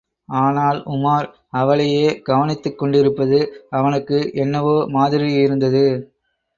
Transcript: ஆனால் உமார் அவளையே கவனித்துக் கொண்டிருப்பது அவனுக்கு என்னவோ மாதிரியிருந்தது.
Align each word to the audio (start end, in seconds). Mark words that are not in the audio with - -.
ஆனால் 0.35 0.79
உமார் 0.87 1.27
அவளையே 1.53 2.07
கவனித்துக் 2.21 2.79
கொண்டிருப்பது 2.79 3.39
அவனுக்கு 3.71 4.19
என்னவோ 4.35 4.77
மாதிரியிருந்தது. 4.93 5.85